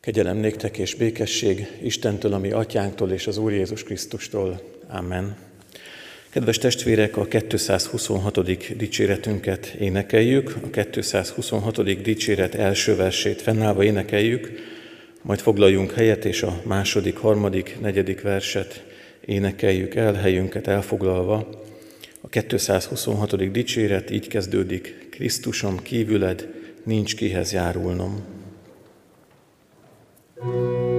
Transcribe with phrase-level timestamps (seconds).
[0.00, 4.60] Kegyelem néktek és békesség Istentől, ami atyánktól és az Úr Jézus Krisztustól.
[4.88, 5.36] Amen.
[6.30, 8.76] Kedves testvérek, a 226.
[8.76, 10.56] dicséretünket énekeljük.
[10.62, 12.02] A 226.
[12.02, 14.52] dicséret első versét fennállva énekeljük,
[15.22, 18.84] majd foglaljunk helyet, és a második, harmadik, negyedik verset
[19.24, 21.48] énekeljük el, helyünket elfoglalva.
[22.20, 23.50] A 226.
[23.52, 26.48] dicséret így kezdődik, Krisztusom kívüled
[26.84, 28.39] nincs kihez járulnom.
[30.40, 30.89] Thank you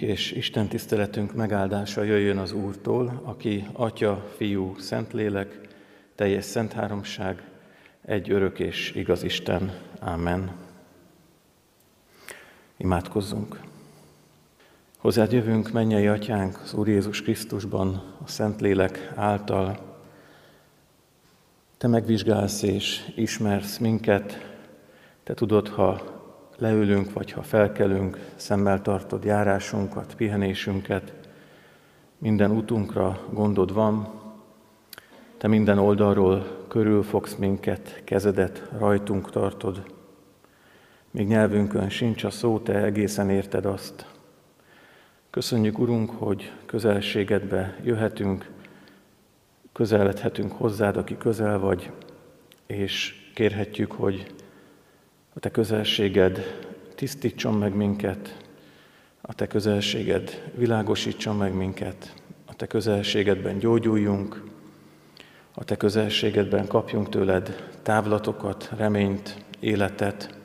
[0.00, 5.60] segítségünk és Isten tiszteletünk megáldása jöjjön az Úrtól, aki Atya, Fiú, Szentlélek,
[6.14, 7.42] teljes szent háromság,
[8.02, 9.72] egy örök és igaz Isten.
[10.00, 10.52] Amen.
[12.76, 13.60] Imádkozzunk.
[14.98, 19.78] Hozzád jövünk, mennyei Atyánk, az Úr Jézus Krisztusban, a Szentlélek által.
[21.78, 24.48] Te megvizsgálsz és ismersz minket,
[25.22, 26.19] Te tudod, ha
[26.60, 31.12] leülünk, vagy ha felkelünk, szemmel tartod járásunkat, pihenésünket,
[32.18, 34.20] minden utunkra gondod van,
[35.38, 39.82] te minden oldalról körül fogsz minket, kezedet rajtunk tartod.
[41.10, 44.06] Még nyelvünkön sincs a szó, te egészen érted azt.
[45.30, 48.50] Köszönjük, Urunk, hogy közelségedbe jöhetünk,
[49.72, 51.90] közeledhetünk hozzád, aki közel vagy,
[52.66, 54.34] és kérhetjük, hogy
[55.34, 56.60] a Te közelséged
[56.94, 58.36] tisztítson meg minket,
[59.20, 62.14] a Te közelséged világosítson meg minket,
[62.46, 64.42] a Te közelségedben gyógyuljunk,
[65.54, 70.38] a Te közelségedben kapjunk tőled távlatokat, reményt, életet.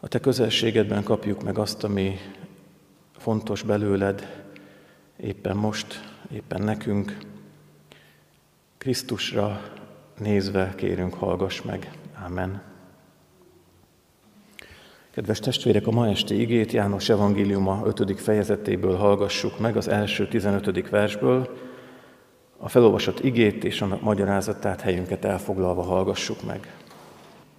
[0.00, 2.18] A Te közelségedben kapjuk meg azt, ami
[3.16, 4.44] fontos belőled,
[5.16, 7.18] éppen most, éppen nekünk.
[8.78, 9.72] Krisztusra
[10.18, 11.90] nézve kérünk, hallgass meg.
[12.24, 12.71] Amen.
[15.12, 18.20] Kedves testvérek, a ma esti igét János evangéliuma 5.
[18.20, 20.88] fejezetéből hallgassuk meg, az első 15.
[20.90, 21.48] versből.
[22.58, 26.74] A felolvasott igét és a magyarázatát helyünket elfoglalva hallgassuk meg.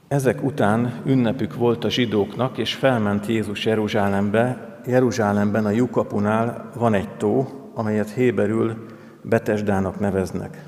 [0.08, 4.80] Ezek után ünnepük volt a zsidóknak, és felment Jézus Jeruzsálembe.
[4.86, 8.86] Jeruzsálemben a Jukapunál van egy tó, amelyet Héberül
[9.22, 10.64] Betesdának neveznek.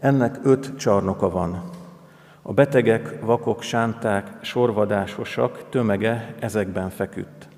[0.00, 1.71] Ennek öt csarnoka van.
[2.44, 7.48] A betegek, vakok, sánták, sorvadásosak tömege ezekben feküdt.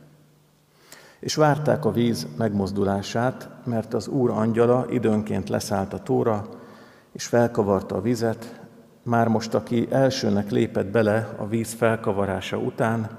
[1.21, 6.49] És várták a víz megmozdulását, mert az Úr angyala időnként leszállt a tóra,
[7.13, 8.61] és felkavarta a vizet,
[9.03, 13.11] már most, aki elsőnek lépett bele a víz felkavarása után,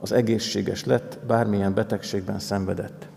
[0.00, 3.08] az egészséges lett, bármilyen betegségben szenvedett.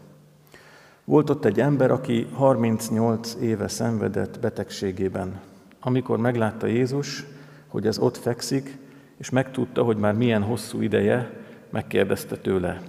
[1.03, 5.39] Volt ott egy ember, aki 38 éve szenvedett betegségében.
[5.79, 7.25] Amikor meglátta Jézus,
[7.69, 8.77] hogy ez ott fekszik,
[9.17, 11.31] és megtudta, hogy már milyen hosszú ideje,
[11.69, 12.81] megkérdezte tőle,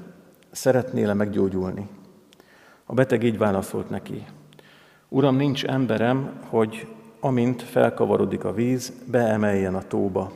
[0.51, 1.89] szeretnél-e meggyógyulni?
[2.85, 4.25] A beteg így válaszolt neki,
[5.13, 6.87] Uram, nincs emberem, hogy
[7.21, 10.33] amint felkavarodik a víz, beemeljen a tóba.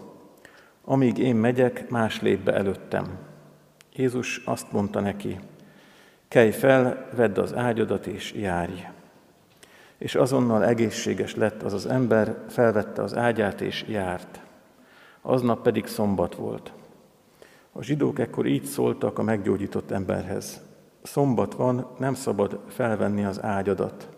[0.85, 3.19] Amíg én megyek, más lép be előttem.
[3.93, 5.39] Jézus azt mondta neki,
[6.29, 8.87] kelj fel, vedd az ágyadat és járj.
[10.05, 14.41] És azonnal egészséges lett az az ember, felvette az ágyát és járt.
[15.23, 16.73] Aznap pedig szombat volt.
[17.73, 20.61] A zsidók ekkor így szóltak a meggyógyított emberhez.
[21.03, 24.09] Szombat van, nem szabad felvenni az ágyadat.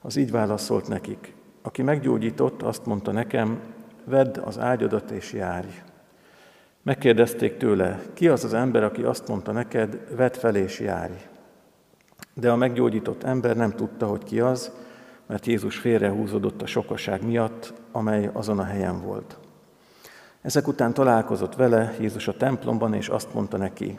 [0.00, 3.60] Az így válaszolt nekik, aki meggyógyított, azt mondta nekem,
[4.04, 5.82] vedd az ágyadat és járj.
[6.82, 11.14] Megkérdezték tőle, ki az az ember, aki azt mondta neked, vedd fel és járj.
[12.34, 14.86] De a meggyógyított ember nem tudta, hogy ki az,
[15.28, 19.38] mert Jézus félrehúzódott a sokaság miatt, amely azon a helyen volt.
[20.40, 23.98] Ezek után találkozott vele Jézus a templomban, és azt mondta neki,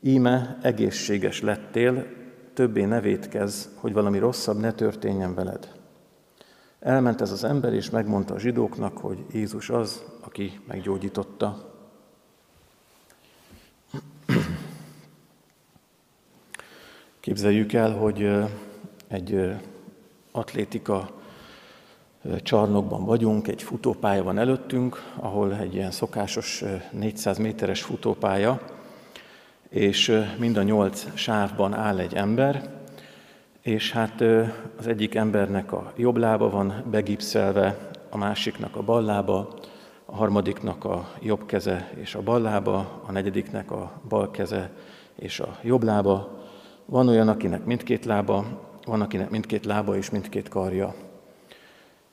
[0.00, 2.06] íme egészséges lettél,
[2.54, 5.72] többé ne védkezz, hogy valami rosszabb ne történjen veled.
[6.80, 11.72] Elment ez az ember, és megmondta a zsidóknak, hogy Jézus az, aki meggyógyította.
[17.20, 18.30] Képzeljük el, hogy
[19.08, 19.56] egy
[20.36, 21.10] atlétika
[22.42, 28.60] csarnokban vagyunk, egy futópálya van előttünk, ahol egy ilyen szokásos 400 méteres futópálya,
[29.68, 32.70] és mind a nyolc sávban áll egy ember,
[33.62, 34.20] és hát
[34.78, 39.54] az egyik embernek a jobb lába van begipszelve, a másiknak a bal lába,
[40.04, 44.70] a harmadiknak a jobb keze és a bal lába, a negyediknek a bal keze
[45.14, 46.42] és a jobb lába.
[46.84, 48.44] Van olyan, akinek mindkét lába,
[48.84, 50.94] van, akinek mindkét lába és mindkét karja.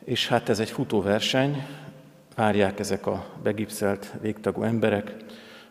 [0.03, 1.65] És hát ez egy futóverseny,
[2.35, 5.15] várják ezek a begipszelt végtagú emberek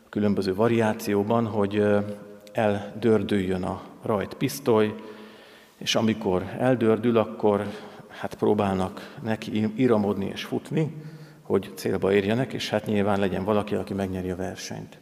[0.05, 1.85] a különböző variációban, hogy
[2.53, 4.95] eldördüljön a rajt pisztoly,
[5.77, 7.67] és amikor eldördül, akkor
[8.09, 10.95] hát próbálnak neki iramodni és futni,
[11.43, 14.99] hogy célba érjenek, és hát nyilván legyen valaki, aki megnyeri a versenyt.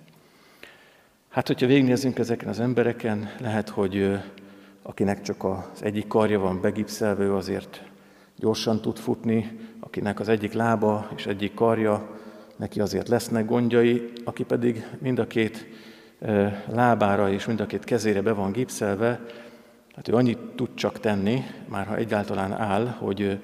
[1.28, 4.18] Hát, hogyha végignézzünk ezeken az embereken, lehet, hogy
[4.88, 7.82] akinek csak az egyik karja van begipszelve, azért
[8.36, 12.08] gyorsan tud futni, akinek az egyik lába és egyik karja,
[12.56, 15.66] neki azért lesznek gondjai, aki pedig mind a két
[16.66, 19.20] lábára és mind a két kezére be van gipszelve,
[19.98, 23.38] Hát ő annyit tud csak tenni, már ha egyáltalán áll, hogy,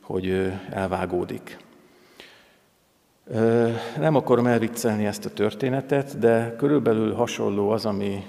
[0.00, 1.58] hogy elvágódik.
[3.98, 8.24] Nem akarom elviccelni ezt a történetet, de körülbelül hasonló az, ami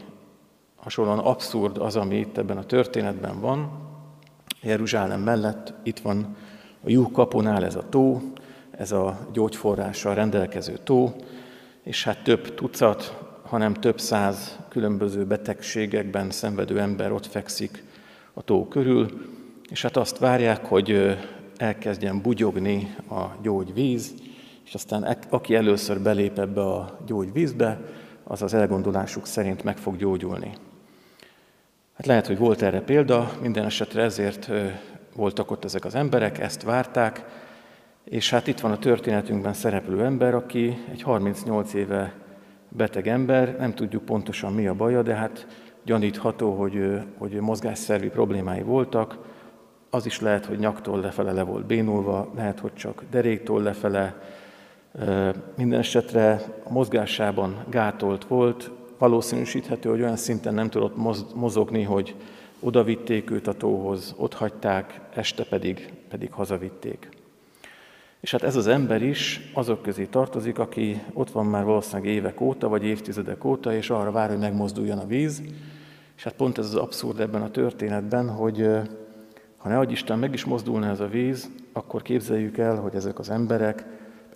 [0.84, 3.72] hasonlóan abszurd az, ami itt ebben a történetben van.
[4.62, 6.36] Jeruzsálem mellett itt van
[6.84, 8.22] a Jú kapunál ez a tó,
[8.72, 11.16] ez a gyógyforrással rendelkező tó,
[11.84, 17.84] és hát több tucat hanem több száz különböző betegségekben szenvedő ember ott fekszik
[18.34, 19.30] a tó körül,
[19.70, 21.18] és hát azt várják, hogy
[21.58, 24.14] elkezdjen bugyogni a gyógyvíz,
[24.66, 27.80] és aztán aki először belép ebbe a gyógyvízbe,
[28.24, 30.52] az az elgondolásuk szerint meg fog gyógyulni.
[32.02, 34.50] Hát lehet, hogy volt erre példa, minden esetre ezért
[35.16, 37.26] voltak ott ezek az emberek, ezt várták,
[38.04, 42.14] és hát itt van a történetünkben szereplő ember, aki egy 38 éve
[42.70, 45.48] beteg ember, nem tudjuk pontosan mi a baja, de hát
[45.86, 49.18] gyanítható, hogy, hogy mozgásszervi problémái voltak,
[49.90, 54.16] az is lehet, hogy nyaktól lefele le volt bénulva, lehet, hogy csak deréktól lefele,
[55.58, 60.96] minden esetre a mozgásában gátolt volt, valószínűsíthető, hogy olyan szinten nem tudott
[61.36, 62.16] mozogni, hogy
[62.60, 67.10] oda vitték őt a tóhoz, ott hagyták, este pedig, pedig hazavitték.
[68.20, 72.42] És hát ez az ember is azok közé tartozik, aki ott van már valószínűleg évek
[72.42, 75.42] óta, vagy évtizedek óta, és arra vár, hogy megmozduljon a víz.
[76.18, 78.68] És hát pont ez az abszurd ebben a történetben, hogy
[79.58, 83.30] ha ne Isten meg is mozdulna ez a víz, akkor képzeljük el, hogy ezek az
[83.30, 83.86] emberek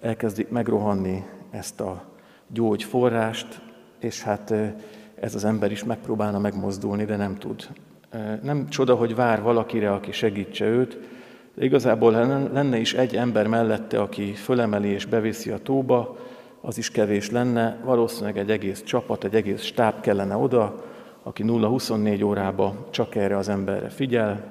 [0.01, 2.03] elkezdik megrohanni ezt a
[2.47, 3.64] gyógyforrást,
[3.99, 4.53] és hát
[5.15, 7.67] ez az ember is megpróbálna megmozdulni, de nem tud.
[8.41, 10.97] Nem csoda, hogy vár valakire, aki segítse őt,
[11.53, 12.11] de igazából
[12.51, 16.17] lenne is egy ember mellette, aki fölemeli és beviszi a tóba,
[16.61, 20.83] az is kevés lenne, valószínűleg egy egész csapat, egy egész stáb kellene oda,
[21.23, 24.43] aki 0-24 órába csak erre az emberre figyel,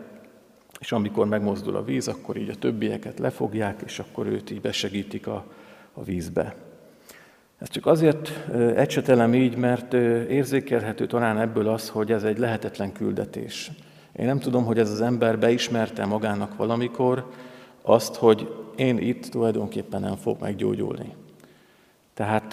[0.81, 5.27] és amikor megmozdul a víz, akkor így a többieket lefogják, és akkor őt így besegítik
[5.27, 5.45] a,
[5.93, 6.55] a vízbe.
[7.65, 9.93] Ez csak azért ecsetelem így, mert
[10.29, 13.71] érzékelhető talán ebből az, hogy ez egy lehetetlen küldetés.
[14.13, 17.31] Én nem tudom, hogy ez az ember beismerte magának valamikor
[17.83, 21.15] azt, hogy én itt tulajdonképpen nem fog meggyógyulni.
[22.15, 22.53] Tehát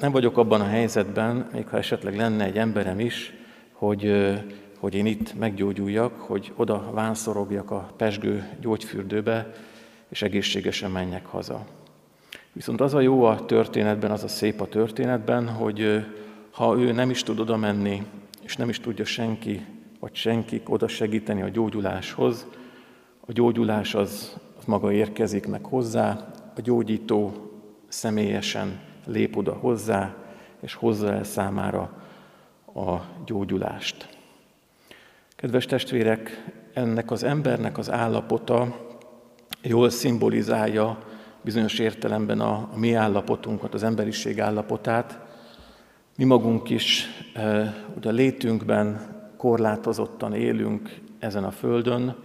[0.00, 3.34] nem vagyok abban a helyzetben, még ha esetleg lenne egy emberem is,
[3.72, 4.32] hogy,
[4.78, 9.52] hogy én itt meggyógyuljak, hogy oda vánszorogjak a pesgő gyógyfürdőbe,
[10.08, 11.64] és egészségesen menjek haza.
[12.54, 16.04] Viszont az a jó a történetben, az a szép a történetben, hogy
[16.50, 18.06] ha ő nem is tud oda menni,
[18.42, 19.66] és nem is tudja senki
[20.00, 22.46] vagy senkik oda segíteni a gyógyuláshoz,
[23.20, 27.50] a gyógyulás az, az maga érkezik meg hozzá, a gyógyító
[27.88, 30.14] személyesen lép oda hozzá,
[30.60, 32.02] és hozza el számára
[32.74, 32.96] a
[33.26, 34.08] gyógyulást.
[35.36, 38.86] Kedves testvérek, ennek az embernek az állapota
[39.62, 40.98] jól szimbolizálja
[41.44, 45.18] bizonyos értelemben a, a mi állapotunkat, az emberiség állapotát.
[46.16, 49.00] Mi magunk is e, ugye létünkben
[49.36, 52.16] korlátozottan élünk ezen a földön,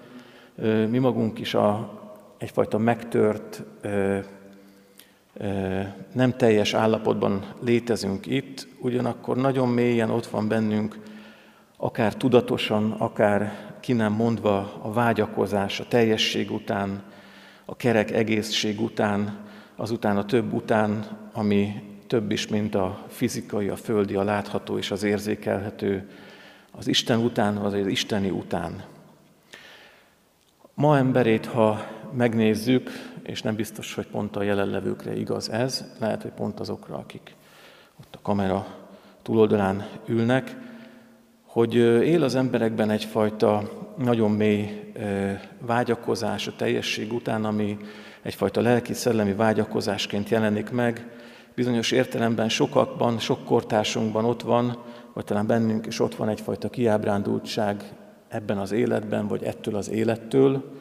[0.62, 2.00] e, mi magunk is a,
[2.38, 3.90] egyfajta megtört, e,
[5.38, 11.00] e, nem teljes állapotban létezünk itt, ugyanakkor nagyon mélyen ott van bennünk,
[11.78, 17.04] akár tudatosan, akár ki nem mondva a vágyakozás a teljesség után,
[17.70, 19.38] a kerek egészség után,
[19.76, 24.92] azután a több után, ami több is, mint a fizikai, a földi, a látható és
[24.92, 26.10] az érzékelhető,
[26.72, 28.84] az Isten után, az az isteni után.
[30.74, 32.90] Ma emberét, ha megnézzük,
[33.24, 37.36] és nem biztos, hogy pont a jelenlevőkre igaz ez, lehet, hogy pont azokra, akik
[38.00, 38.68] ott a kamera
[39.22, 40.56] túloldalán ülnek,
[41.52, 41.76] hogy
[42.06, 43.62] él az emberekben egyfajta
[43.98, 44.94] nagyon mély
[45.66, 47.78] vágyakozás a teljesség után, ami
[48.22, 51.08] egyfajta lelki-szellemi vágyakozásként jelenik meg.
[51.56, 54.78] Bizonyos értelemben sokakban, sok kortársunkban ott van,
[55.14, 57.84] vagy talán bennünk is ott van egyfajta kiábrándultság
[58.28, 60.78] ebben az életben, vagy ettől az élettől.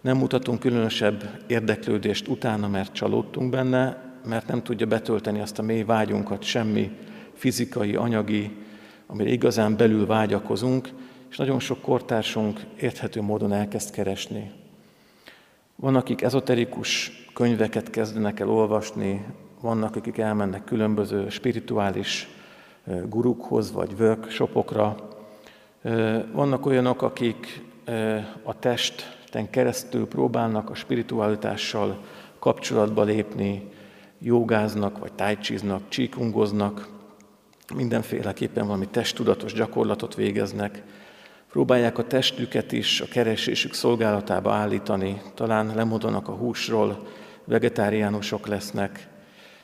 [0.00, 5.82] Nem mutatunk különösebb érdeklődést utána, mert csalódtunk benne, mert nem tudja betölteni azt a mély
[5.82, 6.90] vágyunkat semmi
[7.32, 8.65] fizikai, anyagi,
[9.06, 10.88] amire igazán belül vágyakozunk,
[11.30, 14.50] és nagyon sok kortársunk érthető módon elkezd keresni.
[15.76, 19.24] Van, akik ezoterikus könyveket kezdenek el olvasni,
[19.60, 22.28] vannak, akik elmennek különböző spirituális
[23.08, 24.96] gurukhoz vagy workshopokra.
[26.32, 27.62] Vannak olyanok, akik
[28.42, 32.04] a testen keresztül próbálnak a spiritualitással
[32.38, 33.70] kapcsolatba lépni,
[34.18, 36.88] jogáznak, vagy tájcsiznak, csíkungoznak,
[37.74, 40.82] mindenféleképpen valami testtudatos gyakorlatot végeznek,
[41.50, 47.06] próbálják a testüket is a keresésük szolgálatába állítani, talán lemondanak a húsról,
[47.44, 49.08] vegetáriánusok lesznek,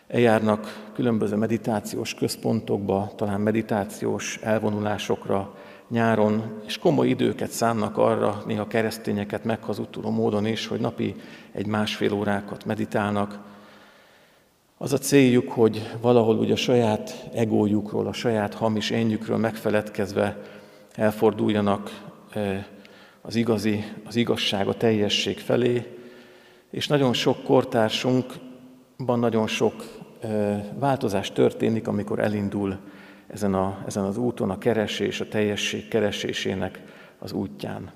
[0.08, 5.54] eljárnak különböző meditációs központokba, talán meditációs elvonulásokra
[5.88, 11.14] nyáron, és komoly időket szánnak arra, néha keresztényeket meghazudtuló módon is, hogy napi
[11.52, 13.38] egy másfél órákat meditálnak,
[14.82, 20.36] az a céljuk, hogy valahol ugye a saját egójukról, a saját hamis énjükről megfeledkezve
[20.94, 22.12] elforduljanak
[23.20, 25.96] az igazi, az igazság, a teljesség felé,
[26.70, 29.74] és nagyon sok kortársunkban nagyon sok
[30.78, 32.78] változás történik, amikor elindul
[33.26, 36.82] ezen, a, ezen az úton, a keresés, a teljesség keresésének
[37.18, 37.90] az útján.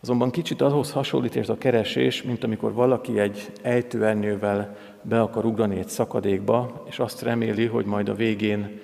[0.00, 5.78] Azonban kicsit ahhoz hasonlít ez a keresés, mint amikor valaki egy ejtőernyővel be akar ugrani
[5.78, 8.80] egy szakadékba, és azt reméli, hogy majd a végén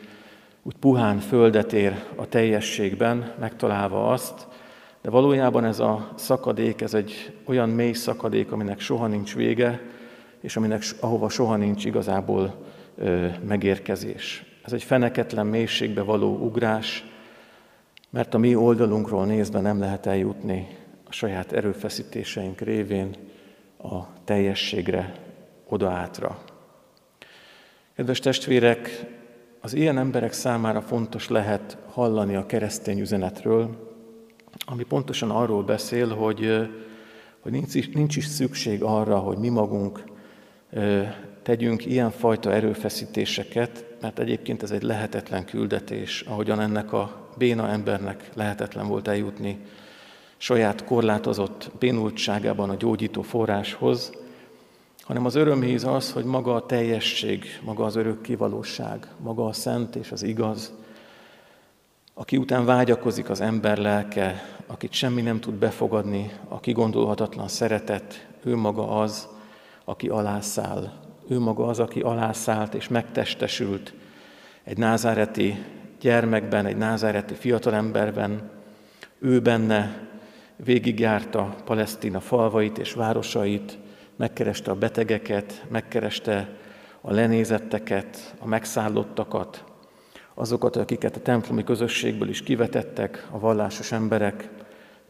[0.63, 4.47] úgy puhán földet ér a teljességben, megtalálva azt,
[5.03, 9.81] de valójában ez a szakadék, ez egy olyan mély szakadék, aminek soha nincs vége,
[10.41, 12.55] és aminek, ahova soha nincs igazából
[12.97, 14.45] ö, megérkezés.
[14.65, 17.05] Ez egy feneketlen mélységbe való ugrás,
[18.11, 20.69] mert a mi oldalunkról nézve nem lehet eljutni
[21.09, 23.17] a saját erőfeszítéseink révén
[23.83, 25.15] a teljességre,
[25.73, 26.39] odaátra.
[27.95, 29.07] Kedves testvérek,
[29.61, 33.89] az ilyen emberek számára fontos lehet hallani a keresztény üzenetről,
[34.65, 36.69] ami pontosan arról beszél, hogy,
[37.41, 40.05] hogy nincs, is, nincs is szükség arra, hogy mi magunk
[41.43, 48.87] tegyünk ilyenfajta erőfeszítéseket, mert egyébként ez egy lehetetlen küldetés, ahogyan ennek a béna embernek lehetetlen
[48.87, 49.59] volt eljutni
[50.37, 54.13] saját korlátozott bénultságában a gyógyító forráshoz,
[55.11, 59.97] hanem az örömhíz az, hogy maga a teljesség, maga az örök kivalóság, maga a szent
[59.97, 60.73] és az igaz,
[62.15, 68.57] aki után vágyakozik az ember lelke, akit semmi nem tud befogadni, aki gondolhatatlan szeretet, ő
[68.57, 69.29] maga az,
[69.85, 70.93] aki alászáll.
[71.29, 73.95] Ő maga az, aki alászállt és megtestesült
[74.65, 75.65] egy názáreti
[76.01, 78.51] gyermekben, egy názáreti fiatalemberben.
[79.19, 80.09] Ő benne
[80.57, 83.79] végigjárta Palesztina falvait és városait,
[84.21, 86.49] megkereste a betegeket, megkereste
[87.01, 89.65] a lenézetteket, a megszállottakat,
[90.35, 94.49] azokat, akiket a templomi közösségből is kivetettek, a vallásos emberek,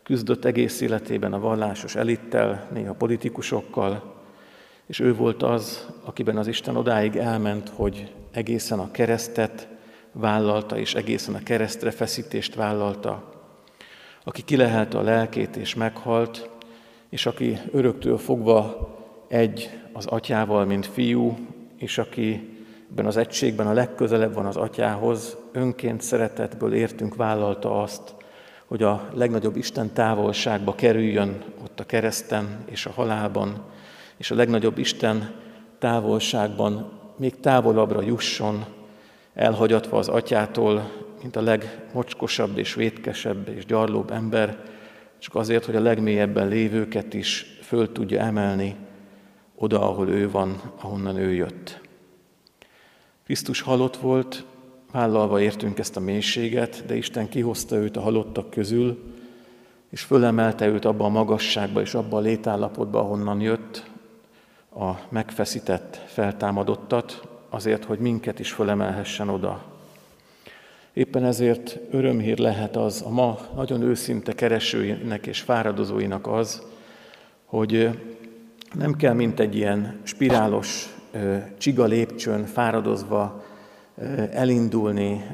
[0.02, 4.14] küzdött egész életében a vallásos elittel, néha politikusokkal,
[4.87, 9.69] és ő volt az, akiben az Isten odáig elment, hogy egészen a keresztet
[10.12, 13.33] vállalta, és egészen a keresztre feszítést vállalta,
[14.25, 16.50] aki kilehelte a lelkét és meghalt,
[17.09, 18.99] és aki öröktől fogva
[19.31, 21.38] egy az atyával, mint fiú,
[21.77, 22.59] és aki
[22.90, 28.14] ebben az egységben a legközelebb van az atyához, önként szeretetből értünk vállalta azt,
[28.66, 33.64] hogy a legnagyobb Isten távolságba kerüljön ott a kereszten és a halálban,
[34.16, 35.35] és a legnagyobb Isten
[35.79, 38.64] távolságban még távolabbra jusson,
[39.35, 40.90] elhagyatva az atyától,
[41.23, 44.59] mint a legmocskosabb és vétkesebb és gyarlóbb ember,
[45.19, 48.77] csak azért, hogy a legmélyebben lévőket is föl tudja emelni
[49.61, 51.81] oda, ahol ő van, ahonnan ő jött.
[53.25, 54.44] Krisztus halott volt,
[54.92, 59.14] vállalva értünk ezt a mélységet, de Isten kihozta őt a halottak közül,
[59.90, 63.90] és fölemelte őt abba a magasságba és abba a létállapotba, ahonnan jött,
[64.77, 69.64] a megfeszített, feltámadottat, azért, hogy minket is fölemelhessen oda.
[70.92, 76.62] Éppen ezért örömhír lehet az a ma nagyon őszinte keresőinek és fáradozóinak az,
[77.44, 77.90] hogy
[78.74, 80.94] nem kell mint egy ilyen spirálos
[81.59, 83.44] csiga lépcsőn fáradozva
[84.30, 85.24] elindulni,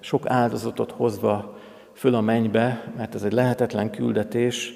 [0.00, 1.58] sok áldozatot hozva
[1.92, 4.72] föl a mennybe, mert ez egy lehetetlen küldetés,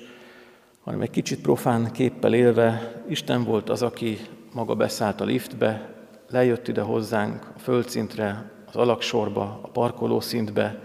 [0.84, 4.18] hanem egy kicsit profán képpel élve, Isten volt az, aki
[4.52, 5.90] maga beszállt a liftbe,
[6.30, 10.80] lejött ide hozzánk a földszintre, az alaksorba, a parkolószintbe,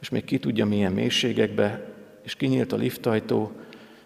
[0.00, 3.52] és még ki tudja milyen mélységekbe, és kinyílt a liftajtó,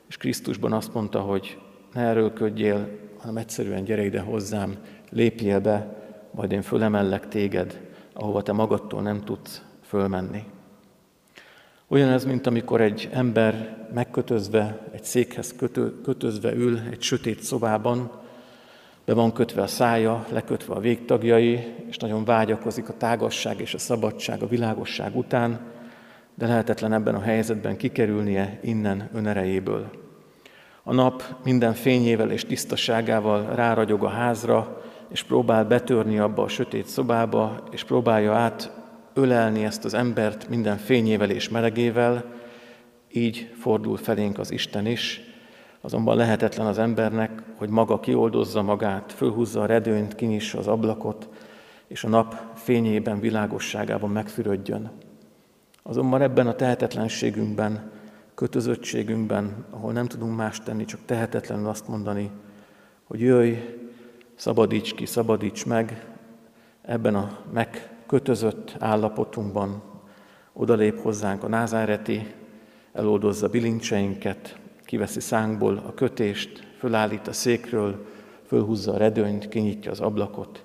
[0.08, 1.58] és Krisztusban azt mondta, hogy
[1.92, 4.76] ne erőlködjél, hanem egyszerűen gyere ide hozzám,
[5.10, 5.96] lépjél be,
[6.30, 7.80] majd én fölemellek téged,
[8.12, 10.44] ahova te magadtól nem tudsz fölmenni.
[11.88, 18.10] Olyan ez, mint amikor egy ember megkötözve, egy székhez kötő, kötözve ül egy sötét szobában,
[19.04, 23.78] be van kötve a szája, lekötve a végtagjai, és nagyon vágyakozik a tágasság és a
[23.78, 25.60] szabadság, a világosság után,
[26.34, 29.90] de lehetetlen ebben a helyzetben kikerülnie innen önerejéből.
[30.82, 36.86] A nap minden fényével és tisztaságával ráragyog a házra, és próbál betörni abba a sötét
[36.86, 38.72] szobába, és próbálja át
[39.14, 42.24] ölelni ezt az embert minden fényével és melegével,
[43.12, 45.20] így fordul felénk az Isten is,
[45.80, 51.28] azonban lehetetlen az embernek, hogy maga kioldozza magát, fölhúzza a redőnyt, kinyissa az ablakot,
[51.86, 54.90] és a nap fényében, világosságában megfürödjön.
[55.82, 57.90] Azonban ebben a tehetetlenségünkben
[58.40, 62.30] kötözöttségünkben, ahol nem tudunk más tenni, csak tehetetlenül azt mondani,
[63.04, 63.54] hogy jöjj,
[64.34, 66.06] szabadíts ki, szabadíts meg,
[66.82, 69.82] ebben a megkötözött állapotunkban
[70.52, 72.34] odalép hozzánk a názáreti,
[72.92, 78.06] eloldozza bilincseinket, kiveszi szánkból a kötést, fölállít a székről,
[78.46, 80.64] fölhúzza a redőnyt, kinyitja az ablakot,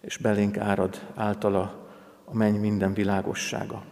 [0.00, 1.88] és belénk árad általa
[2.24, 3.82] a menny minden világossága.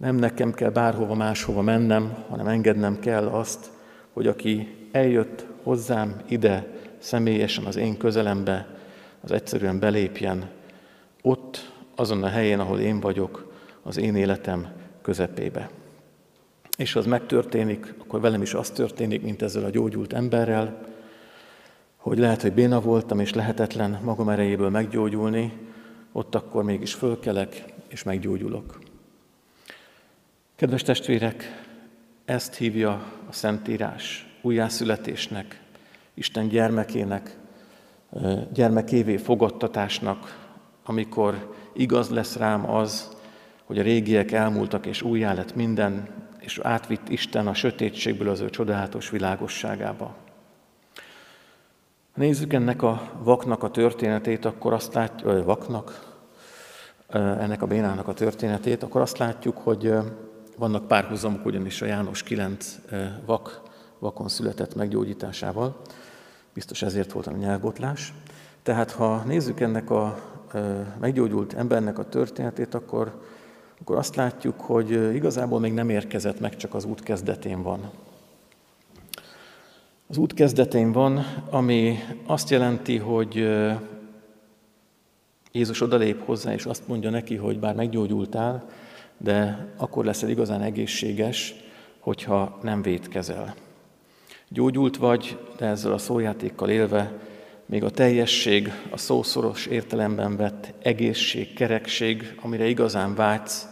[0.00, 3.70] Nem nekem kell bárhova máshova mennem, hanem engednem kell azt,
[4.12, 6.66] hogy aki eljött hozzám ide
[6.98, 8.78] személyesen az én közelembe,
[9.20, 10.50] az egyszerűen belépjen
[11.22, 14.68] ott, azon a helyen, ahol én vagyok, az én életem
[15.02, 15.70] közepébe.
[16.76, 20.86] És az megtörténik, akkor velem is az történik, mint ezzel a gyógyult emberrel,
[21.96, 25.52] hogy lehet, hogy béna voltam, és lehetetlen magam erejéből meggyógyulni,
[26.12, 28.89] ott akkor mégis fölkelek, és meggyógyulok.
[30.60, 31.64] Kedves testvérek,
[32.24, 32.90] ezt hívja
[33.28, 35.60] a Szentírás újjászületésnek,
[36.14, 37.36] Isten gyermekének,
[38.52, 40.48] gyermekévé fogadtatásnak,
[40.84, 43.16] amikor igaz lesz rám az,
[43.64, 48.50] hogy a régiek elmúltak, és újjá lett minden, és átvitt Isten a sötétségből az ő
[48.50, 50.14] csodálatos világosságába.
[52.12, 56.18] Ha nézzük ennek a vaknak a történetét, akkor azt látjuk, vagy vaknak,
[57.12, 59.94] ennek a bénának a történetét, akkor azt látjuk, hogy
[60.60, 62.78] vannak párhuzamok ugyanis a János 9
[63.24, 63.62] vak,
[63.98, 65.80] vakon született meggyógyításával.
[66.54, 68.12] Biztos ezért volt a nyelvbotlás.
[68.62, 70.18] Tehát ha nézzük ennek a
[70.98, 73.20] meggyógyult embernek a történetét, akkor,
[73.80, 77.90] akkor azt látjuk, hogy igazából még nem érkezett meg, csak az út kezdetén van.
[80.06, 83.48] Az út kezdetén van, ami azt jelenti, hogy
[85.52, 88.68] Jézus odalép hozzá, és azt mondja neki, hogy bár meggyógyultál,
[89.22, 91.54] de akkor leszel igazán egészséges,
[91.98, 93.54] hogyha nem védkezel.
[94.48, 97.12] Gyógyult vagy, de ezzel a szójátékkal élve
[97.66, 103.66] még a teljesség, a szószoros értelemben vett egészség, kerekség, amire igazán vágysz,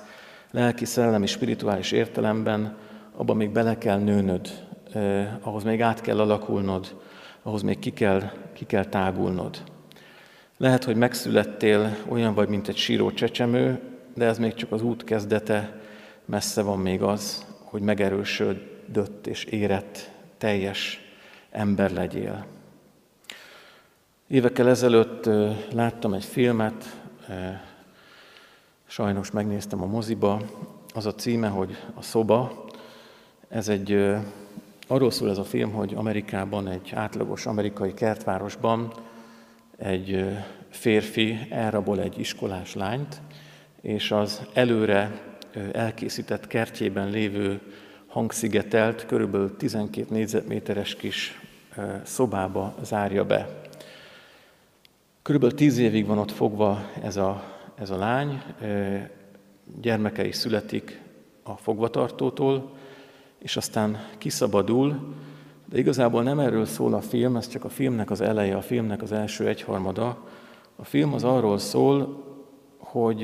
[0.50, 2.76] lelki, szellemi, spirituális értelemben,
[3.16, 6.96] abban még bele kell nőnöd, eh, ahhoz még át kell alakulnod,
[7.42, 9.62] ahhoz még ki kell, ki kell tágulnod.
[10.56, 13.80] Lehet, hogy megszülettél, olyan vagy, mint egy síró csecsemő,
[14.18, 15.80] de ez még csak az út kezdete,
[16.24, 21.00] messze van még az, hogy megerősödött és érett, teljes
[21.50, 22.46] ember legyél.
[24.26, 25.24] Évekkel ezelőtt
[25.72, 27.00] láttam egy filmet,
[28.86, 30.40] sajnos megnéztem a moziba,
[30.94, 32.64] az a címe, hogy A szoba.
[33.48, 34.16] Ez egy,
[34.86, 38.92] arról szól ez a film, hogy Amerikában, egy átlagos amerikai kertvárosban
[39.76, 40.24] egy
[40.68, 43.20] férfi elrabol egy iskolás lányt,
[43.80, 45.20] és az előre
[45.72, 47.60] elkészített kertjében lévő
[48.06, 51.40] hangszigetelt, körülbelül 12 négyzetméteres kis
[52.02, 53.48] szobába zárja be.
[55.22, 57.42] Körülbelül tíz évig van ott fogva ez a,
[57.74, 58.42] ez a lány,
[59.80, 61.00] gyermekei születik
[61.42, 62.72] a fogvatartótól,
[63.38, 65.14] és aztán kiszabadul,
[65.64, 69.02] de igazából nem erről szól a film, ez csak a filmnek az eleje, a filmnek
[69.02, 70.26] az első egyharmada.
[70.76, 72.27] A film az arról szól,
[72.90, 73.20] hogy,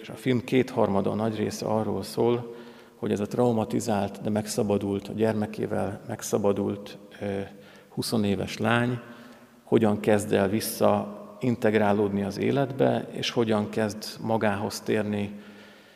[0.00, 2.54] és a film kétharmada, a nagy része arról szól,
[2.96, 6.98] hogy ez a traumatizált, de megszabadult, a gyermekével megszabadult
[7.88, 8.98] 20 éves lány
[9.62, 15.40] hogyan kezd el vissza integrálódni az életbe, és hogyan kezd magához térni,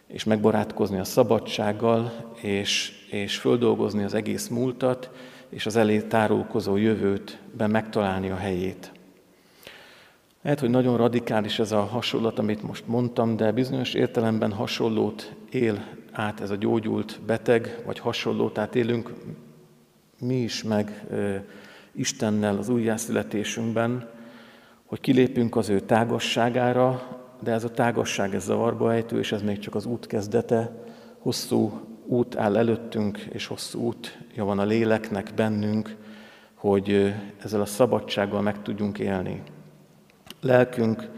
[0.06, 5.10] és megbarátkozni a szabadsággal, és, és földolgozni az egész múltat,
[5.48, 8.92] és az elé tárulkozó jövőtben megtalálni a helyét.
[10.42, 15.84] Lehet, hogy nagyon radikális ez a hasonlat, amit most mondtam, de bizonyos értelemben hasonlót él
[16.12, 19.12] át ez a gyógyult beteg, vagy hasonlót át élünk
[20.20, 21.06] mi is meg
[21.92, 24.08] Istennel az újjászületésünkben,
[24.84, 29.58] hogy kilépünk az ő tágasságára, de ez a tágasság ez zavarba ejtő, és ez még
[29.58, 30.84] csak az út kezdete.
[31.18, 35.96] Hosszú út áll előttünk, és hosszú útja van a léleknek bennünk,
[36.54, 39.42] hogy ezzel a szabadsággal meg tudjunk élni.
[40.40, 41.08] Lelkünk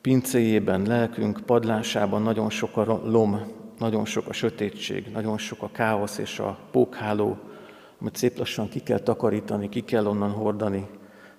[0.00, 3.40] pincéjében, lelkünk padlásában nagyon sok a lom,
[3.78, 7.38] nagyon sok a sötétség, nagyon sok a káosz és a pókháló,
[8.00, 10.86] amit szép lassan ki kell takarítani, ki kell onnan hordani,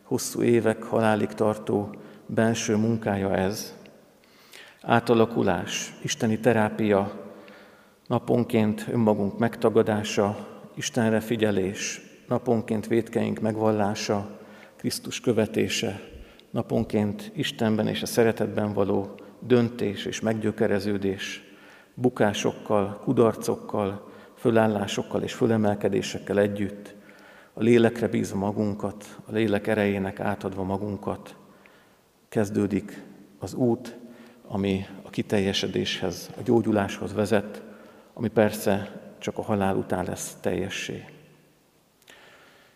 [0.03, 1.89] hosszú évek halálig tartó
[2.25, 3.75] belső munkája ez.
[4.81, 7.11] Átalakulás, isteni terápia,
[8.07, 14.39] naponként önmagunk megtagadása, Istenre figyelés, naponként védkeink megvallása,
[14.75, 16.15] Krisztus követése,
[16.51, 21.43] naponként Istenben és a szeretetben való döntés és meggyökereződés,
[21.93, 26.95] bukásokkal, kudarcokkal, fölállásokkal és fölemelkedésekkel együtt,
[27.53, 31.35] a lélekre bízva magunkat, a lélek erejének átadva magunkat,
[32.29, 33.03] kezdődik
[33.39, 33.97] az út,
[34.47, 37.63] ami a kiteljesedéshez, a gyógyuláshoz vezet,
[38.13, 41.05] ami persze csak a halál után lesz teljessé.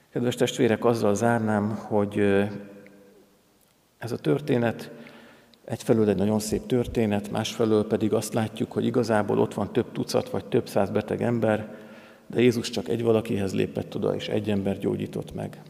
[0.10, 2.46] Kedves testvérek, azzal zárnám, hogy
[4.02, 4.92] ez a történet
[5.72, 10.30] Egyfelől egy nagyon szép történet, másfelől pedig azt látjuk, hogy igazából ott van több tucat
[10.30, 11.76] vagy több száz beteg ember,
[12.28, 15.62] de Jézus csak egy valakihez lépett oda, és egy ember gyógyított meg.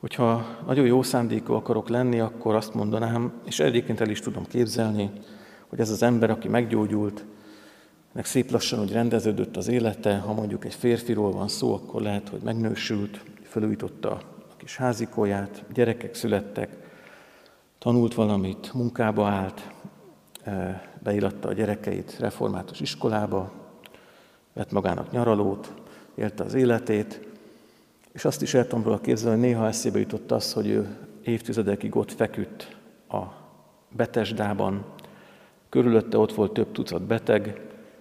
[0.00, 5.10] Hogyha nagyon jó szándékú akarok lenni, akkor azt mondanám, és egyébként el is tudom képzelni,
[5.68, 7.24] hogy ez az ember, aki meggyógyult,
[8.12, 12.28] meg szép lassan, hogy rendeződött az élete, ha mondjuk egy férfiról van szó, akkor lehet,
[12.28, 16.76] hogy megnősült, felújította a kis házikóját, gyerekek születtek,
[17.78, 19.70] tanult valamit, munkába állt,
[20.42, 23.52] eh, beilatta a gyerekeit református iskolába,
[24.52, 25.72] vett magának nyaralót,
[26.14, 27.28] élte az életét,
[28.12, 31.96] és azt is el tudom róla képzelni, hogy néha eszébe jutott az, hogy ő évtizedekig
[31.96, 32.76] ott feküdt
[33.08, 33.22] a
[33.88, 34.84] Betesdában,
[35.68, 37.60] körülötte ott volt több tucat beteg,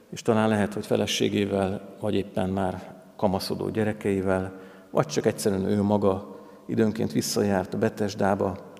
[0.10, 6.39] és talán lehet, hogy feleségével, vagy éppen már kamaszodó gyerekeivel, vagy csak egyszerűen ő maga
[6.70, 8.74] időnként visszajárt a Betesdába,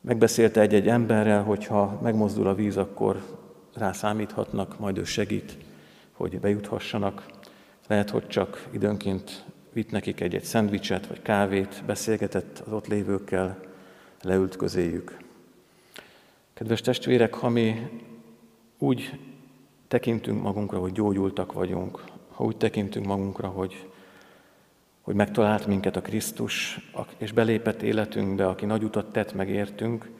[0.00, 3.22] megbeszélte egy-egy emberrel, hogy ha megmozdul a víz, akkor
[3.74, 5.56] rá számíthatnak, majd ő segít,
[6.12, 7.26] hogy bejuthassanak.
[7.86, 13.58] Lehet, hogy csak időnként vitt nekik egy-egy szendvicset vagy kávét, beszélgetett az ott lévőkkel,
[14.22, 15.16] leült közéjük.
[16.54, 17.88] Kedves testvérek, ha mi
[18.78, 19.18] úgy
[19.88, 23.90] tekintünk magunkra, hogy gyógyultak vagyunk, ha úgy tekintünk magunkra, hogy,
[25.00, 26.80] hogy megtalált minket a Krisztus,
[27.18, 30.10] és belépett életünkbe, aki nagy utat tett, megértünk,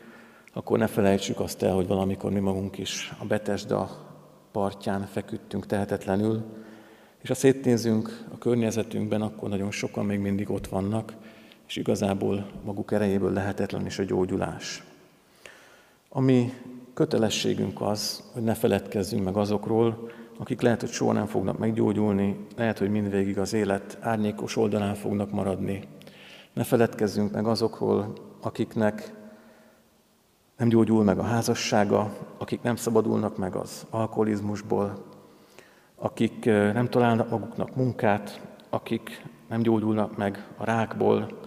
[0.52, 4.08] akkor ne felejtsük azt el, hogy valamikor mi magunk is a Betesda
[4.52, 6.44] partján feküdtünk tehetetlenül,
[7.22, 11.14] és ha szétnézünk a környezetünkben, akkor nagyon sokan még mindig ott vannak,
[11.66, 14.82] és igazából maguk erejéből lehetetlen is a gyógyulás.
[16.08, 16.52] Ami
[16.94, 22.78] kötelességünk az, hogy ne feledkezzünk meg azokról, akik lehet, hogy soha nem fognak meggyógyulni, lehet,
[22.78, 25.88] hogy mindvégig az élet árnyékos oldalán fognak maradni.
[26.52, 29.12] Ne feledkezzünk meg azokról, akiknek
[30.56, 35.04] nem gyógyul meg a házassága, akik nem szabadulnak meg az alkoholizmusból,
[35.96, 41.38] akik nem találnak maguknak munkát, akik nem gyógyulnak meg a rákból,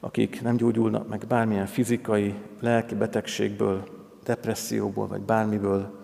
[0.00, 3.84] akik nem gyógyulnak meg bármilyen fizikai, lelki betegségből,
[4.24, 6.01] depresszióból, vagy bármiből.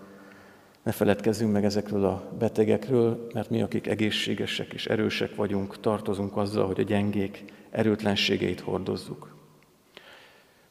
[0.89, 6.65] Ne feledkezzünk meg ezekről a betegekről, mert mi, akik egészségesek és erősek vagyunk, tartozunk azzal,
[6.65, 9.35] hogy a gyengék erőtlenségeit hordozzuk.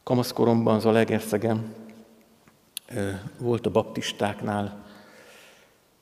[0.03, 1.73] Kamaszkoromban Zalegerszegen
[3.37, 4.85] volt a baptistáknál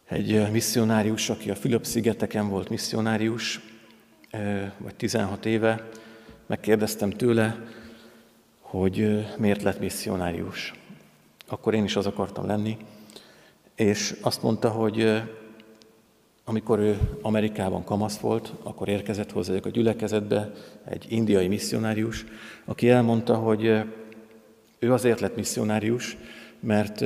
[0.07, 3.59] egy misszionárius, aki a Fülöp-szigeteken volt misszionárius,
[4.77, 5.89] vagy 16 éve,
[6.45, 7.65] megkérdeztem tőle,
[8.61, 10.73] hogy miért lett misszionárius.
[11.47, 12.77] Akkor én is az akartam lenni,
[13.77, 15.21] és azt mondta, hogy
[16.43, 20.51] amikor ő Amerikában kamasz volt, akkor érkezett hozzá a gyülekezetbe
[20.85, 22.25] egy indiai misszionárius,
[22.65, 23.65] aki elmondta, hogy
[24.79, 26.17] ő azért lett misszionárius,
[26.59, 27.03] mert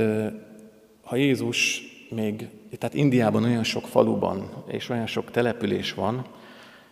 [1.04, 6.26] ha Jézus még, tehát Indiában olyan sok faluban és olyan sok település van,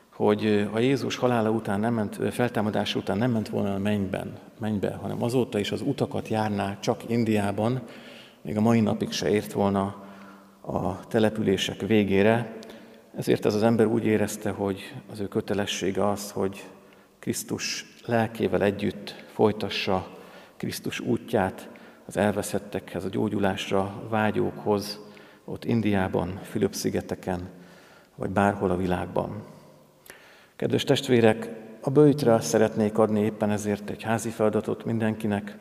[0.09, 4.97] hogy ha Jézus halála után nem ment, feltámadása után nem ment volna a mennyben, mennybe,
[5.01, 7.81] hanem azóta is az utakat járná csak Indiában,
[8.41, 10.07] még a mai napig se ért volna
[10.61, 12.57] a települések végére.
[13.15, 16.67] Ezért ez az ember úgy érezte, hogy az ő kötelessége az, hogy
[17.19, 20.17] Krisztus lelkével együtt folytassa
[20.57, 21.69] Krisztus útját
[22.05, 24.99] az elveszettekhez, a gyógyulásra vágyókhoz,
[25.45, 27.49] ott Indiában, Fülöp-szigeteken,
[28.15, 29.43] vagy bárhol a világban.
[30.55, 31.49] Kedves testvérek,
[31.81, 35.55] a bőjtre szeretnék adni éppen ezért egy házi feladatot mindenkinek.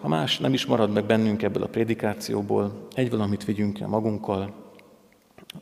[0.00, 4.52] Ha más nem is marad meg bennünk ebből a prédikációból, egy valamit vigyünk el magunkkal,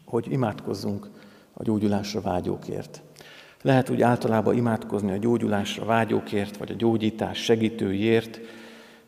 [0.05, 1.11] hogy imádkozzunk
[1.53, 3.03] a gyógyulásra vágyókért.
[3.63, 8.41] Lehet úgy általában imádkozni a gyógyulásra vágyókért, vagy a gyógyítás segítőjért,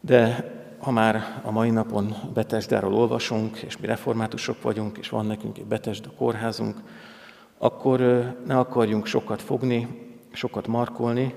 [0.00, 5.58] de ha már a mai napon Betesdáról olvasunk, és mi reformátusok vagyunk, és van nekünk
[5.58, 6.76] egy Betesda kórházunk,
[7.58, 8.00] akkor
[8.46, 9.88] ne akarjunk sokat fogni,
[10.32, 11.34] sokat markolni,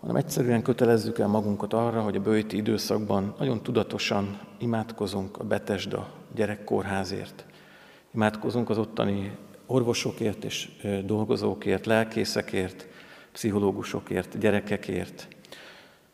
[0.00, 6.10] hanem egyszerűen kötelezzük el magunkat arra, hogy a bőti időszakban nagyon tudatosan imádkozunk a Betesda
[6.34, 7.44] gyerekkórházért.
[8.14, 10.68] Imádkozunk az ottani orvosokért és
[11.04, 12.86] dolgozókért, lelkészekért,
[13.32, 15.28] pszichológusokért, gyerekekért,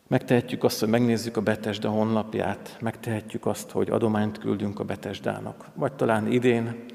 [0.07, 5.65] Megtehetjük azt, hogy megnézzük a Betesda honlapját, megtehetjük azt, hogy adományt küldünk a Betesdának.
[5.73, 6.85] Vagy talán idén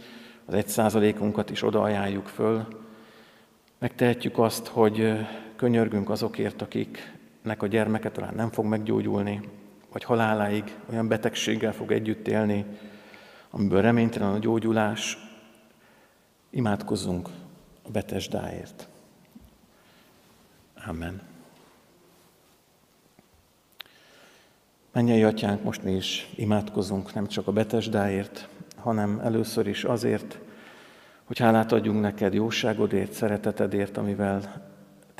[0.46, 2.66] az egy százalékunkat is odaajánljuk föl.
[3.78, 5.12] Megtehetjük azt, hogy
[5.60, 9.40] könyörgünk azokért, akiknek a gyermeke talán nem fog meggyógyulni,
[9.92, 12.64] vagy haláláig olyan betegséggel fog együtt élni,
[13.50, 15.18] amiből reménytelen a gyógyulás.
[16.50, 17.28] Imádkozzunk
[17.82, 18.88] a Betesdáért.
[20.86, 21.22] Amen.
[24.92, 30.38] Mennyei atyánk, most mi is imádkozunk nem csak a Betesdáért, hanem először is azért,
[31.24, 34.69] hogy hálát adjunk neked jóságodért, szeretetedért, amivel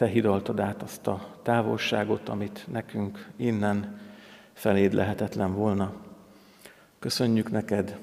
[0.01, 3.99] te hidaltad át azt a távolságot, amit nekünk innen
[4.53, 5.93] feléd lehetetlen volna.
[6.99, 7.99] Köszönjük neked,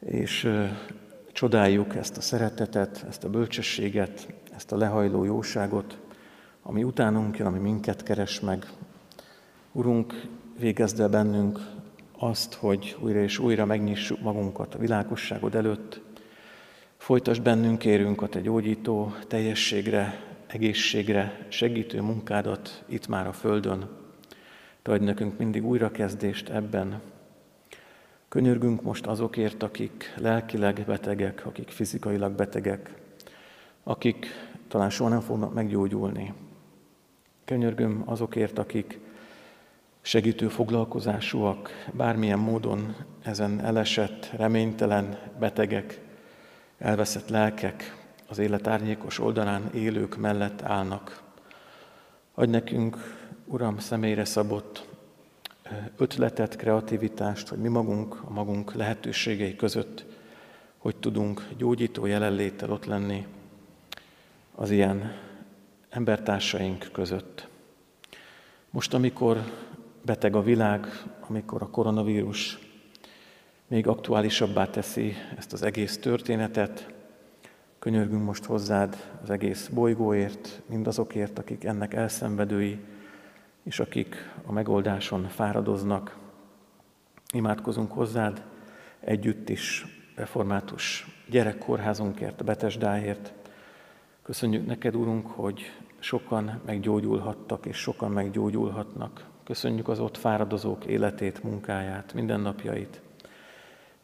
[0.00, 0.52] és
[1.32, 5.98] csodáljuk ezt a szeretetet, ezt a bölcsességet, ezt a lehajló jóságot,
[6.62, 8.66] ami utánunk jön, ami minket keres meg.
[9.72, 10.28] Urunk,
[10.58, 11.60] végezd el bennünk
[12.18, 16.00] azt, hogy újra és újra megnyissuk magunkat a világosságod előtt.
[16.96, 23.88] Folytasd bennünk, kérünk a Te gyógyító teljességre, egészségre, segítő munkádat itt már a Földön.
[24.82, 27.00] Te adj nekünk mindig újrakezdést ebben.
[28.28, 32.94] Könyörgünk most azokért, akik lelkileg betegek, akik fizikailag betegek,
[33.82, 34.26] akik
[34.68, 36.32] talán soha nem fognak meggyógyulni.
[37.44, 38.98] Könyörgöm azokért, akik
[40.00, 46.00] segítő foglalkozásúak, bármilyen módon ezen elesett, reménytelen betegek,
[46.78, 47.99] elveszett lelkek
[48.30, 51.22] az élet árnyékos oldalán élők mellett állnak.
[52.34, 52.96] Adj nekünk,
[53.44, 54.88] Uram, személyre szabott
[55.96, 60.04] ötletet, kreativitást, hogy mi magunk, a magunk lehetőségei között,
[60.78, 63.26] hogy tudunk gyógyító jelenléttel ott lenni
[64.54, 65.12] az ilyen
[65.88, 67.48] embertársaink között.
[68.70, 69.40] Most, amikor
[70.04, 70.86] beteg a világ,
[71.28, 72.58] amikor a koronavírus
[73.66, 76.98] még aktuálisabbá teszi ezt az egész történetet,
[77.80, 82.78] könyörgünk most hozzád az egész bolygóért, mindazokért, akik ennek elszenvedői,
[83.62, 84.16] és akik
[84.46, 86.16] a megoldáson fáradoznak.
[87.32, 88.44] Imádkozunk hozzád
[89.00, 93.32] együtt is református gyerekkórházunkért, Betesdáért.
[94.22, 95.60] Köszönjük neked, Úrunk, hogy
[95.98, 99.28] sokan meggyógyulhattak, és sokan meggyógyulhatnak.
[99.44, 103.00] Köszönjük az ott fáradozók életét, munkáját, mindennapjait.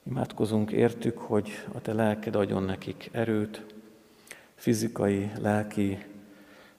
[0.09, 3.64] Imádkozunk értük, hogy a Te lelked adjon nekik erőt,
[4.55, 6.05] fizikai, lelki,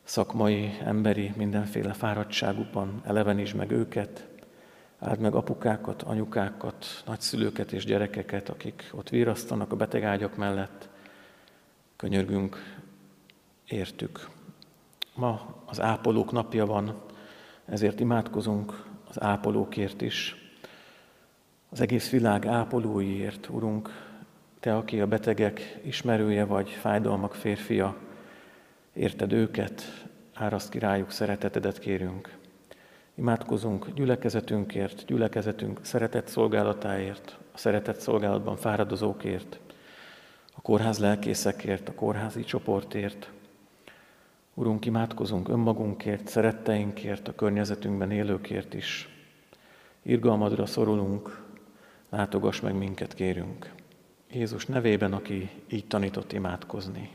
[0.03, 4.27] szakmai, emberi, mindenféle fáradtságukban elevenítsd meg őket,
[4.99, 10.89] áld meg apukákat, anyukákat, nagyszülőket és gyerekeket, akik ott virasztanak a betegágyak mellett.
[11.95, 12.57] Könyörgünk
[13.65, 14.29] értük.
[15.15, 17.01] Ma az ápolók napja van,
[17.65, 20.46] ezért imádkozunk az ápolókért is.
[21.69, 23.89] Az egész világ ápolóiért, Urunk,
[24.60, 27.95] Te, aki a betegek ismerője vagy, fájdalmak férfia,
[28.93, 32.38] érted őket, áraszt ki rájuk szeretetedet kérünk.
[33.15, 39.60] Imádkozunk gyülekezetünkért, gyülekezetünk szeretett szolgálatáért, a szeretett szolgálatban fáradozókért,
[40.56, 43.30] a kórház lelkészekért, a kórházi csoportért,
[44.53, 49.10] Urunk, imádkozunk önmagunkért, szeretteinkért, a környezetünkben élőkért is.
[50.01, 51.46] Irgalmadra szorulunk,
[52.09, 53.71] látogass meg minket, kérünk.
[54.31, 57.09] Jézus nevében, aki így tanított imádkozni.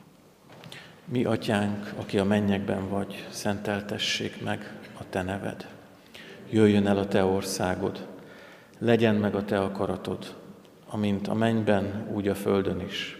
[1.05, 5.69] Mi, atyánk, aki a mennyekben vagy, szenteltessék meg a te neved.
[6.51, 8.09] Jöjjön el a te országod,
[8.79, 10.35] legyen meg a te akaratod,
[10.87, 13.17] amint a mennyben, úgy a földön is.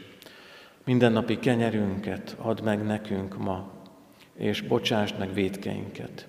[0.85, 3.71] Mindennapi kenyerünket add meg nekünk ma,
[4.37, 6.29] és bocsásd meg védkeinket,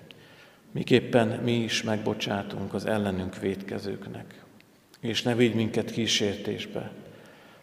[0.71, 4.42] miképpen mi is megbocsátunk az ellenünk védkezőknek.
[5.03, 6.91] És ne vigy minket kísértésbe,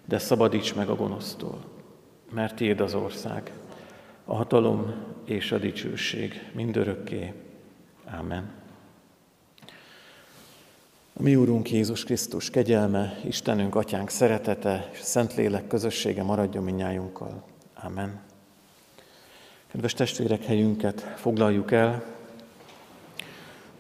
[0.04, 1.64] de szabadíts meg a gonosztól,
[2.30, 3.52] mert Tiéd az ország,
[4.24, 7.32] a hatalom és a dicsőség mindörökké.
[8.18, 8.50] Amen.
[11.12, 17.44] A mi Úrunk Jézus Krisztus kegyelme, Istenünk, Atyánk szeretete és Szentlélek közössége maradjon minnyájunkkal.
[17.74, 18.20] Amen.
[19.66, 22.19] Kedves testvérek, helyünket foglaljuk el.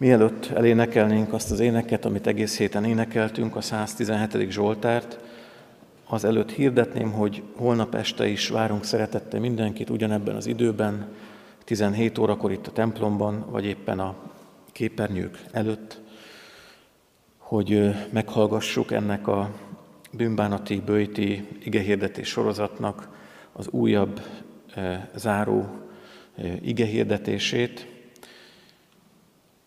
[0.00, 4.50] Mielőtt elénekelnénk azt az éneket, amit egész héten énekeltünk, a 117.
[4.50, 5.18] Zsoltárt,
[6.08, 11.08] az előtt hirdetném, hogy holnap este is várunk szeretette mindenkit ugyanebben az időben,
[11.64, 14.16] 17 órakor itt a templomban, vagy éppen a
[14.72, 16.00] képernyők előtt,
[17.38, 19.50] hogy meghallgassuk ennek a
[20.12, 23.08] bűnbánati, bőjti igehirdetés sorozatnak
[23.52, 24.20] az újabb
[25.14, 25.68] záró
[26.60, 27.98] ige hirdetését.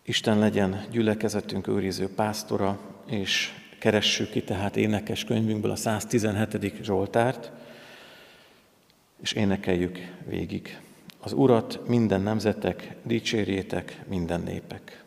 [0.05, 6.83] Isten legyen gyülekezetünk őriző pásztora, és keressük ki tehát énekes könyvünkből a 117.
[6.83, 7.51] Zsoltárt,
[9.21, 10.79] és énekeljük végig.
[11.19, 15.02] Az Urat minden nemzetek, dicsérjétek minden népek.